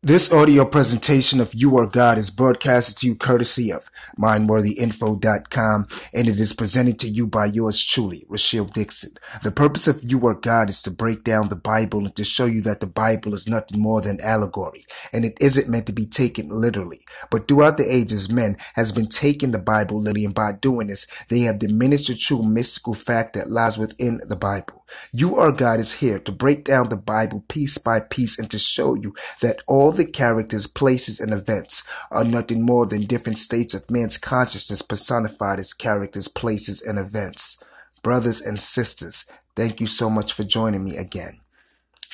[0.00, 6.28] This audio presentation of You Are God is broadcasted to you courtesy of MindworthyInfo.com and
[6.28, 9.10] it is presented to you by yours truly, Rochelle Dixon.
[9.42, 12.46] The purpose of You Are God is to break down the Bible and to show
[12.46, 16.06] you that the Bible is nothing more than allegory and it isn't meant to be
[16.06, 17.04] taken literally.
[17.28, 21.08] But throughout the ages, men has been taking the Bible literally and by doing this,
[21.28, 24.77] they have diminished the true mystical fact that lies within the Bible.
[25.12, 28.58] You Are God is here to break down the Bible piece by piece and to
[28.58, 33.74] show you that all the characters, places, and events are nothing more than different states
[33.74, 37.62] of man's consciousness personified as characters, places, and events.
[38.02, 41.40] Brothers and sisters, thank you so much for joining me again.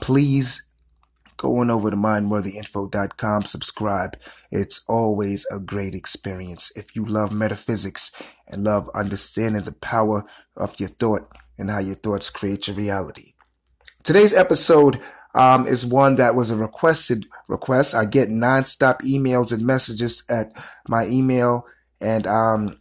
[0.00, 0.68] Please
[1.36, 4.16] go on over to mindworthyinfo.com, subscribe.
[4.50, 6.70] It's always a great experience.
[6.76, 8.12] If you love metaphysics
[8.46, 11.28] and love understanding the power of your thought,
[11.60, 13.34] and how your thoughts create your reality.
[14.02, 14.98] Today's episode
[15.34, 17.94] um, is one that was a requested request.
[17.94, 20.52] I get nonstop emails and messages at
[20.88, 21.66] my email,
[22.00, 22.80] and um,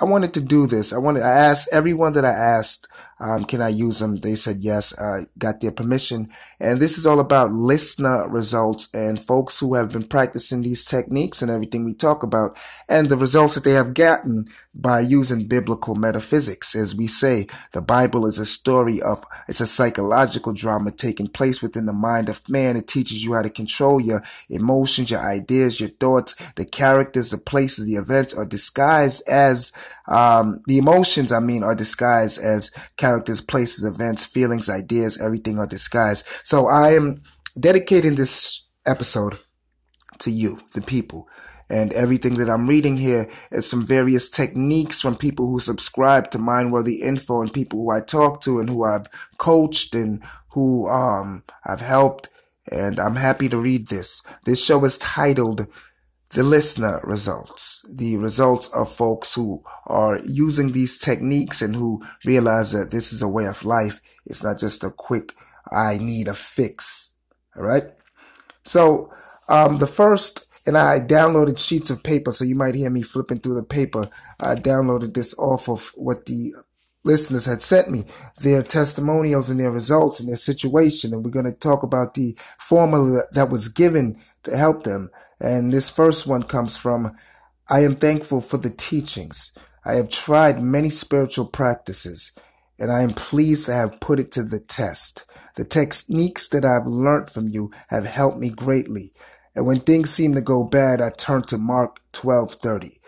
[0.00, 0.92] I wanted to do this.
[0.92, 2.86] I wanted I asked everyone that I asked,
[3.20, 4.18] um, can I use them?
[4.18, 4.98] They said yes.
[4.98, 9.92] I got their permission, and this is all about listener results and folks who have
[9.92, 12.56] been practicing these techniques and everything we talk about,
[12.88, 16.74] and the results that they have gotten by using biblical metaphysics.
[16.74, 21.62] As we say, the Bible is a story of it's a psychological drama taking place
[21.62, 22.76] within the mind of man.
[22.76, 27.38] It teaches you how to control your emotions, your ideas, your thoughts, the characters, the
[27.38, 29.72] places, the events are disguised as
[30.06, 35.66] um, the emotions, I mean, are disguised as characters, places, events, feelings, ideas, everything are
[35.66, 36.26] disguised.
[36.44, 37.22] So I am
[37.58, 39.38] dedicating this episode
[40.18, 41.28] to you, the people.
[41.70, 46.38] And everything that I'm reading here is some various techniques from people who subscribe to
[46.38, 49.06] Mindworthy Info and people who I talk to and who I've
[49.38, 52.28] coached and who um, I've helped.
[52.70, 54.22] And I'm happy to read this.
[54.44, 55.66] This show is titled
[56.34, 62.72] the listener results, the results of folks who are using these techniques and who realize
[62.72, 64.00] that this is a way of life.
[64.26, 65.32] It's not just a quick,
[65.70, 67.12] I need a fix.
[67.56, 67.84] All right.
[68.64, 69.12] So,
[69.48, 73.38] um, the first, and I downloaded sheets of paper, so you might hear me flipping
[73.38, 74.08] through the paper.
[74.40, 76.52] I downloaded this off of what the
[77.04, 78.06] listeners had sent me
[78.38, 81.12] their testimonials and their results and their situation.
[81.12, 85.10] And we're going to talk about the formula that was given to help them.
[85.44, 87.14] And this first one comes from,
[87.68, 89.52] I am thankful for the teachings.
[89.84, 92.32] I have tried many spiritual practices
[92.78, 95.26] and I am pleased to have put it to the test.
[95.56, 99.12] The techniques that I've learned from you have helped me greatly.
[99.54, 102.98] And when things seem to go bad, I turn to Mark 12:30.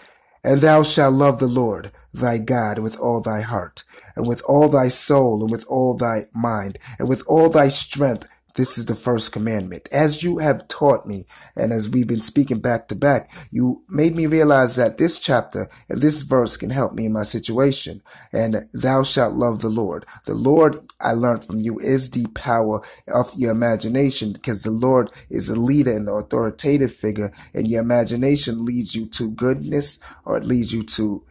[0.44, 3.82] And thou shalt love the Lord thy God with all thy heart,
[4.14, 8.28] and with all thy soul, and with all thy mind, and with all thy strength,
[8.56, 9.89] this is the first commandment.
[9.93, 14.17] As you have taught me, and as we've been speaking back to back, you made
[14.17, 18.03] me realize that this chapter this verse can help me in my situation.
[18.33, 20.05] And thou shalt love the Lord.
[20.25, 25.11] The Lord, I learned from you, is the power of your imagination because the Lord
[25.31, 30.45] is a leader and authoritative figure, and your imagination leads you to goodness or it
[30.45, 31.25] leads you to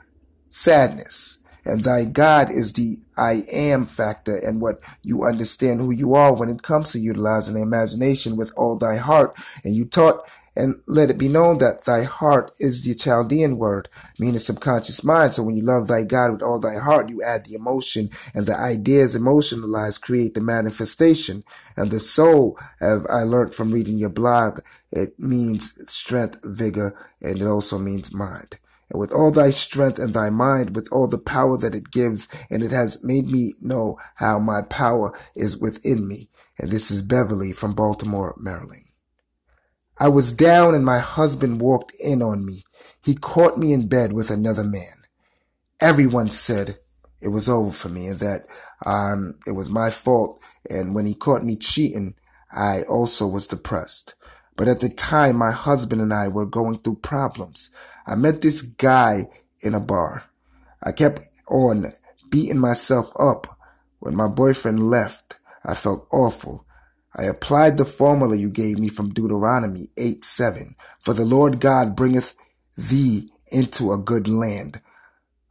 [0.49, 1.39] sadness.
[1.65, 6.33] And thy God is the I am factor and what you understand who you are
[6.33, 9.35] when it comes to utilizing the imagination with all thy heart.
[9.63, 10.27] And you taught
[10.57, 15.33] and let it be known that thy heart is the Chaldean word, meaning subconscious mind.
[15.33, 18.45] So when you love thy God with all thy heart, you add the emotion and
[18.45, 21.43] the ideas emotionalized create the manifestation.
[21.75, 24.59] And the soul, I learned from reading your blog,
[24.91, 28.57] it means strength, vigor, and it also means mind
[28.89, 32.27] and with all thy strength and thy mind, with all the power that it gives,
[32.49, 36.29] and it has made me know how my power is within me.
[36.59, 38.85] And this is Beverly from Baltimore, Maryland.
[39.97, 42.63] I was down and my husband walked in on me.
[43.01, 45.03] He caught me in bed with another man.
[45.79, 46.79] Everyone said
[47.21, 48.45] it was over for me and that
[48.85, 50.41] um, it was my fault.
[50.69, 52.15] And when he caught me cheating,
[52.51, 54.15] I also was depressed.
[54.55, 57.71] But at the time, my husband and I were going through problems.
[58.07, 59.27] I met this guy
[59.59, 60.25] in a bar.
[60.81, 61.91] I kept on
[62.29, 63.57] beating myself up.
[63.99, 66.65] When my boyfriend left, I felt awful.
[67.15, 70.75] I applied the formula you gave me from Deuteronomy 8 7.
[70.99, 72.35] For the Lord God bringeth
[72.77, 74.81] thee into a good land,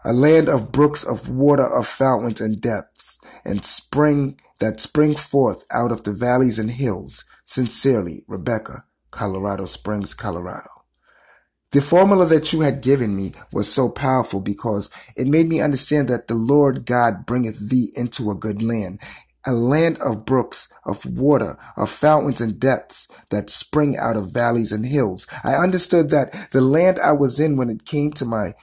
[0.05, 5.65] a land of brooks of water of fountains and depths, and spring that spring forth
[5.71, 7.25] out of the valleys and hills.
[7.45, 8.85] Sincerely, Rebecca,
[9.15, 10.69] Colorado Springs, Colorado.
[11.71, 16.09] The formula that you had given me was so powerful because it made me understand
[16.09, 19.01] that the Lord God bringeth thee into a good land,
[19.47, 24.73] a land of brooks, of water, of fountains and depths, that spring out of valleys
[24.73, 25.27] and hills.
[25.45, 28.55] I understood that the land I was in when it came to my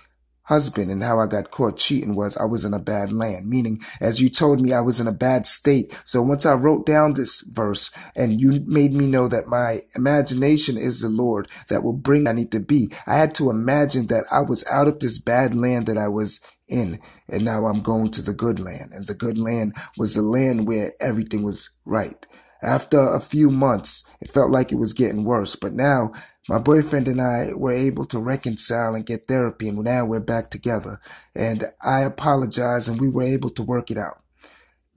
[0.52, 3.80] husband and how I got caught cheating was I was in a bad land, meaning
[4.02, 5.98] as you told me I was in a bad state.
[6.04, 10.78] So once I wrote down this verse and you made me know that my imagination
[10.78, 14.26] is the Lord that will bring I need to be, I had to imagine that
[14.30, 17.00] I was out of this bad land that I was in
[17.30, 20.68] and now I'm going to the good land and the good land was the land
[20.68, 22.26] where everything was right.
[22.62, 26.12] After a few months, it felt like it was getting worse, but now
[26.50, 30.50] my boyfriend and I were able to reconcile and get therapy, and now we're back
[30.50, 31.00] together.
[31.36, 34.22] And I apologize, and we were able to work it out.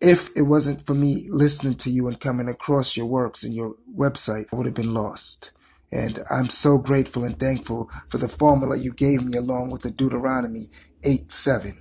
[0.00, 3.76] If it wasn't for me listening to you and coming across your works and your
[3.94, 5.50] website, I would have been lost.
[5.92, 9.90] And I'm so grateful and thankful for the formula you gave me along with the
[9.90, 10.68] Deuteronomy
[11.04, 11.78] 8 7.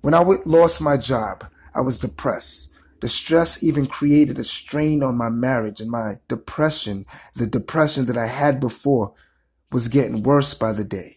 [0.00, 1.44] When I lost my job,
[1.74, 2.69] I was depressed.
[3.00, 8.16] The stress even created a strain on my marriage and my depression, the depression that
[8.16, 9.14] I had before,
[9.72, 11.16] was getting worse by the day.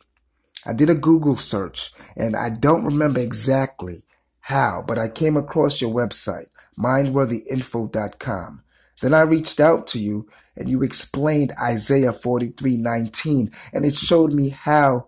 [0.65, 4.03] I did a Google search and I don't remember exactly
[4.41, 6.47] how, but I came across your website,
[6.77, 8.63] mindworthyinfo.com.
[9.01, 14.49] Then I reached out to you and you explained Isaiah 43:19 and it showed me
[14.49, 15.07] how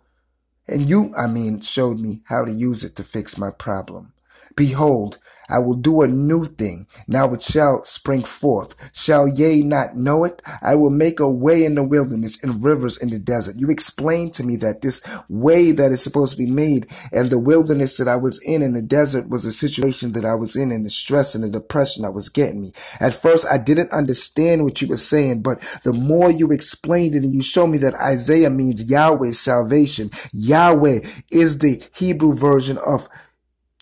[0.67, 4.13] and you I mean showed me how to use it to fix my problem.
[4.55, 5.19] Behold,
[5.49, 6.87] I will do a new thing.
[7.07, 8.75] Now it shall spring forth.
[8.93, 10.41] Shall ye not know it?
[10.61, 13.55] I will make a way in the wilderness and rivers in the desert.
[13.57, 17.39] You explained to me that this way that is supposed to be made and the
[17.39, 20.71] wilderness that I was in in the desert was a situation that I was in
[20.71, 22.71] and the stress and the depression that was getting me.
[22.99, 27.23] At first, I didn't understand what you were saying, but the more you explained it
[27.23, 30.11] and you showed me that Isaiah means Yahweh's salvation.
[30.31, 30.99] Yahweh
[31.31, 33.07] is the Hebrew version of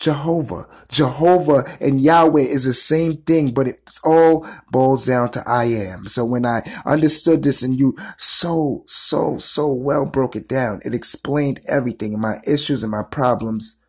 [0.04, 0.68] Jehovah.
[0.90, 6.08] Jehovah and Yahweh is the same thing, but it all boils down to I am.
[6.08, 10.94] So when I understood this and you so, so, so well broke it down, it
[10.94, 13.82] explained everything and my issues and my problems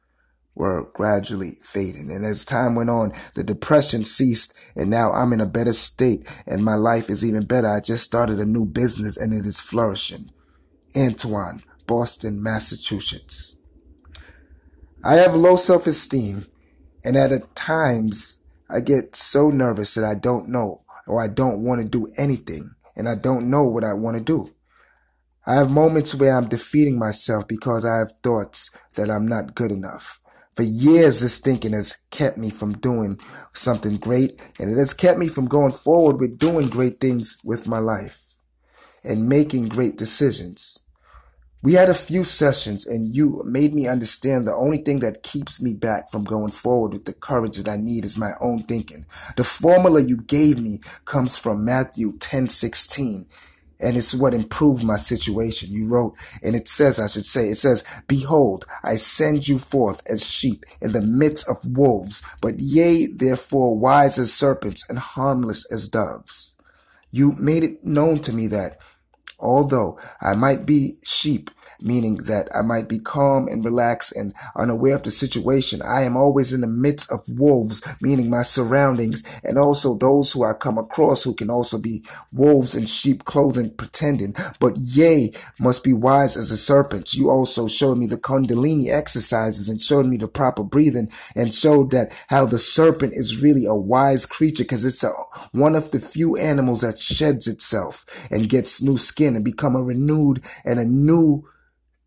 [0.54, 2.12] were gradually fading.
[2.12, 6.28] And as time went on, the depression ceased and now I'm in a better state
[6.46, 7.66] and my life is even better.
[7.66, 10.30] I just started a new business and it is flourishing.
[10.96, 13.56] Antoine, Boston, Massachusetts.
[15.06, 16.46] I have low self esteem,
[17.04, 21.82] and at times I get so nervous that I don't know or I don't want
[21.82, 24.54] to do anything, and I don't know what I want to do.
[25.46, 29.70] I have moments where I'm defeating myself because I have thoughts that I'm not good
[29.70, 30.22] enough.
[30.54, 33.20] For years, this thinking has kept me from doing
[33.52, 37.68] something great, and it has kept me from going forward with doing great things with
[37.68, 38.22] my life
[39.02, 40.78] and making great decisions.
[41.64, 45.62] We had a few sessions and you made me understand the only thing that keeps
[45.62, 49.06] me back from going forward with the courage that I need is my own thinking.
[49.38, 53.24] The formula you gave me comes from Matthew 10, 16
[53.80, 55.72] and it's what improved my situation.
[55.72, 60.02] You wrote, and it says, I should say, it says, Behold, I send you forth
[60.06, 65.64] as sheep in the midst of wolves, but ye therefore wise as serpents and harmless
[65.72, 66.54] as doves.
[67.10, 68.78] You made it known to me that
[69.38, 71.50] although I might be sheep,
[71.80, 75.82] meaning that I might be calm and relaxed and unaware of the situation.
[75.82, 80.44] I am always in the midst of wolves, meaning my surroundings, and also those who
[80.44, 82.02] I come across who can also be
[82.32, 84.34] wolves in sheep clothing pretending.
[84.60, 87.14] But yea, must be wise as a serpent.
[87.14, 91.90] You also showed me the Kundalini exercises and showed me the proper breathing and showed
[91.90, 95.10] that how the serpent is really a wise creature because it's a,
[95.52, 99.82] one of the few animals that sheds itself and gets new skin and become a
[99.82, 101.44] renewed and a new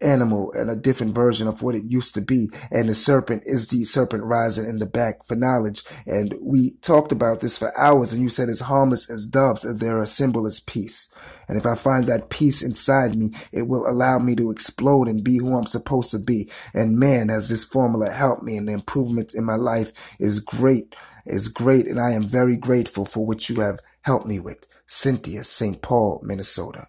[0.01, 2.49] animal and a different version of what it used to be.
[2.71, 5.83] And the serpent is the serpent rising in the back for knowledge.
[6.05, 9.79] And we talked about this for hours and you said as harmless as doves and
[9.79, 11.13] they're a symbol as peace.
[11.47, 15.23] And if I find that peace inside me, it will allow me to explode and
[15.23, 16.51] be who I'm supposed to be.
[16.73, 20.95] And man, has this formula helped me and the improvement in my life is great,
[21.25, 21.87] is great.
[21.87, 24.65] And I am very grateful for what you have helped me with.
[24.85, 25.81] Cynthia, St.
[25.81, 26.87] Paul, Minnesota.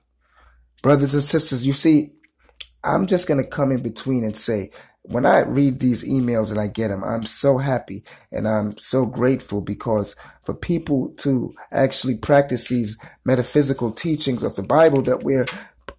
[0.83, 2.13] Brothers and sisters, you see,
[2.85, 4.71] I'm just going to come in between and say,
[5.03, 9.07] when I read these emails and I get them, I'm so happy and I'm so
[9.07, 15.47] grateful because for people to actually practice these metaphysical teachings of the Bible that we're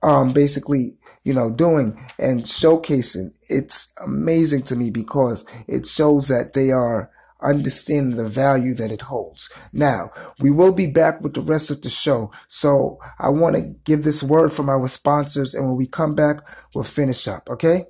[0.03, 6.53] um, basically, you know, doing and showcasing, it's amazing to me because it shows that
[6.53, 7.09] they are
[7.41, 9.51] understanding the value that it holds.
[9.71, 12.31] Now, we will be back with the rest of the show.
[12.47, 15.53] So I want to give this word from our sponsors.
[15.53, 16.37] And when we come back,
[16.73, 17.49] we'll finish up.
[17.49, 17.85] Okay.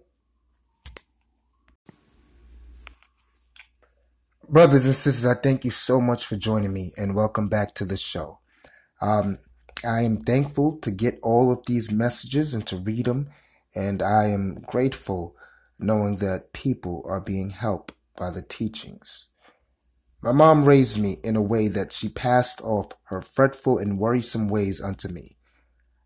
[4.47, 7.85] Brothers and sisters, I thank you so much for joining me and welcome back to
[7.85, 8.39] the show.
[8.99, 9.37] Um,
[9.87, 13.29] I am thankful to get all of these messages and to read them.
[13.75, 15.35] And I am grateful
[15.77, 19.29] knowing that people are being helped by the teachings.
[20.21, 24.49] My mom raised me in a way that she passed off her fretful and worrisome
[24.49, 25.37] ways unto me.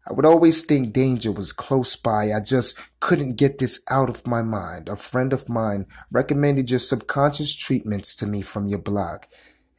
[0.07, 2.31] I would always think danger was close by.
[2.31, 4.87] I just couldn't get this out of my mind.
[4.87, 9.23] A friend of mine recommended your subconscious treatments to me from your blog.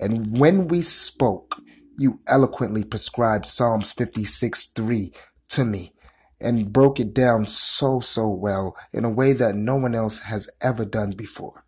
[0.00, 1.60] And when we spoke,
[1.96, 5.12] you eloquently prescribed Psalms 56 3
[5.50, 5.92] to me
[6.40, 10.50] and broke it down so, so well in a way that no one else has
[10.60, 11.64] ever done before.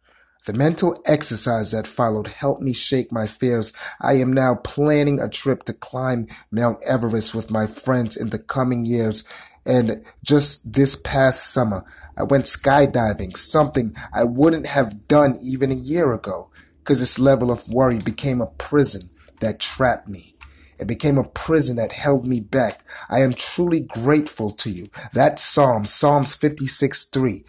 [0.46, 3.72] The mental exercise that followed helped me shake my fears.
[4.00, 8.38] I am now planning a trip to climb Mount Everest with my friends in the
[8.38, 9.28] coming years.
[9.64, 11.84] And just this past summer,
[12.16, 17.50] I went skydiving, something I wouldn't have done even a year ago, because this level
[17.50, 19.02] of worry became a prison
[19.40, 20.36] that trapped me.
[20.78, 22.84] It became a prison that held me back.
[23.10, 24.90] I am truly grateful to you.
[25.12, 27.44] That Psalm, Psalms 56 3,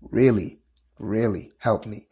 [0.00, 0.60] really,
[0.98, 2.06] really helped me.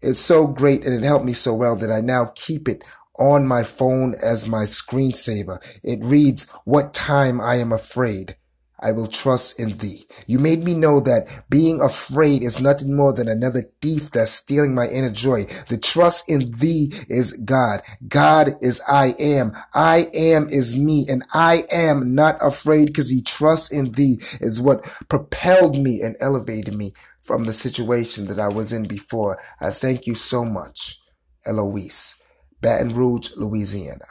[0.00, 2.84] It's so great and it helped me so well that I now keep it
[3.18, 5.60] on my phone as my screensaver.
[5.82, 8.36] It reads, what time I am afraid.
[8.80, 10.06] I will trust in thee.
[10.26, 14.74] You made me know that being afraid is nothing more than another thief that's stealing
[14.74, 15.46] my inner joy.
[15.68, 17.80] The trust in thee is God.
[18.06, 19.52] God is I am.
[19.74, 24.60] I am is me and I am not afraid because he trusts in thee is
[24.60, 26.92] what propelled me and elevated me
[27.28, 29.38] from the situation that I was in before.
[29.60, 30.98] I thank you so much,
[31.44, 32.22] Eloise,
[32.62, 34.06] Baton Rouge, Louisiana.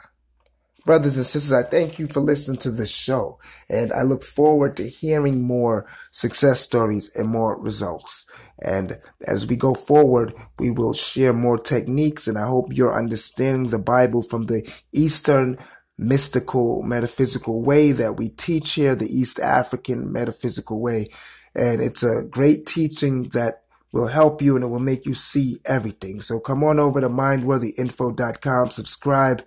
[0.86, 4.76] Brothers and sisters, I thank you for listening to this show, and I look forward
[4.76, 8.24] to hearing more success stories and more results.
[8.62, 13.70] And as we go forward, we will share more techniques, and I hope you're understanding
[13.70, 15.58] the Bible from the Eastern
[15.98, 21.08] mystical, metaphysical way that we teach here, the East African metaphysical way.
[21.54, 23.62] And it's a great teaching that
[23.92, 26.20] will help you and it will make you see everything.
[26.20, 29.44] So come on over to mindworthyinfo.com, subscribe,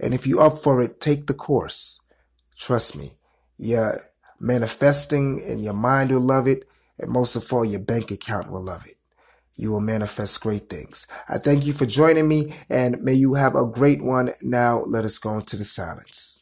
[0.00, 2.06] and if you're up for it, take the course.
[2.56, 3.12] Trust me,
[3.56, 4.00] you're
[4.40, 8.62] manifesting and your mind will love it, and most of all, your bank account will
[8.62, 8.96] love it.
[9.56, 11.06] You will manifest great things.
[11.28, 14.32] I thank you for joining me, and may you have a great one.
[14.42, 16.37] Now, let us go into the silence.